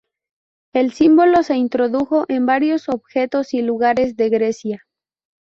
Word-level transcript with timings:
El 0.73 0.93
símbolo 0.93 1.43
se 1.43 1.57
introdujo 1.57 2.25
en 2.27 2.47
varios 2.47 2.89
objetos 2.89 3.53
y 3.53 3.61
lugares 3.61 4.15
de 4.17 4.29
Grecia. 4.29 4.87